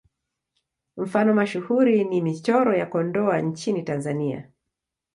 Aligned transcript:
Mfano 0.97 1.33
mashuhuri 1.33 2.03
ni 2.03 2.21
Michoro 2.21 2.75
ya 2.75 2.85
Kondoa 2.85 3.41
nchini 3.41 3.83
Tanzania. 3.83 4.49